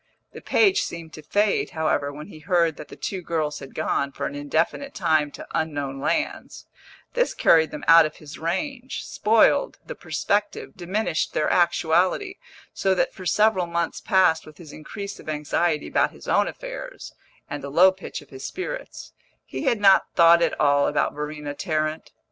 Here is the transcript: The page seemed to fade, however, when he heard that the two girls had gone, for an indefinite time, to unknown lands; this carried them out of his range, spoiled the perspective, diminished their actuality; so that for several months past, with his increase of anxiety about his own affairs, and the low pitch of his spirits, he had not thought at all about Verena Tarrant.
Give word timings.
The 0.33 0.41
page 0.41 0.81
seemed 0.81 1.13
to 1.13 1.21
fade, 1.21 1.69
however, 1.77 2.11
when 2.11 2.25
he 2.25 2.39
heard 2.39 2.77
that 2.77 2.87
the 2.87 2.95
two 2.95 3.21
girls 3.21 3.59
had 3.59 3.75
gone, 3.75 4.11
for 4.11 4.25
an 4.25 4.33
indefinite 4.33 4.95
time, 4.95 5.29
to 5.33 5.45
unknown 5.53 5.99
lands; 5.99 6.65
this 7.13 7.35
carried 7.35 7.69
them 7.69 7.83
out 7.87 8.07
of 8.07 8.15
his 8.15 8.39
range, 8.39 9.03
spoiled 9.05 9.77
the 9.85 9.93
perspective, 9.93 10.71
diminished 10.75 11.35
their 11.35 11.51
actuality; 11.51 12.37
so 12.73 12.95
that 12.95 13.13
for 13.13 13.27
several 13.27 13.67
months 13.67 14.01
past, 14.01 14.47
with 14.47 14.57
his 14.57 14.73
increase 14.73 15.19
of 15.19 15.29
anxiety 15.29 15.85
about 15.89 16.09
his 16.09 16.27
own 16.27 16.47
affairs, 16.47 17.13
and 17.47 17.61
the 17.63 17.69
low 17.69 17.91
pitch 17.91 18.23
of 18.23 18.31
his 18.31 18.43
spirits, 18.43 19.13
he 19.45 19.65
had 19.65 19.79
not 19.79 20.15
thought 20.15 20.41
at 20.41 20.59
all 20.59 20.87
about 20.87 21.13
Verena 21.13 21.53
Tarrant. 21.53 22.11